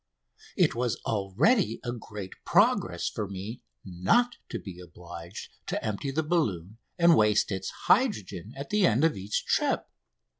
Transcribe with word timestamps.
It 0.57 0.73
was 0.73 0.95
already 1.05 1.79
a 1.83 1.91
great 1.91 2.33
progress 2.43 3.07
for 3.07 3.27
me 3.29 3.61
not 3.85 4.37
to 4.49 4.57
be 4.57 4.79
obliged 4.79 5.51
to 5.67 5.85
empty 5.85 6.09
the 6.09 6.23
balloon 6.23 6.79
and 6.97 7.15
waste 7.15 7.51
its 7.51 7.69
hydrogen 7.85 8.51
at 8.57 8.71
the 8.71 8.83
end 8.87 9.03
of 9.03 9.15
each 9.15 9.45
trip. 9.45 9.85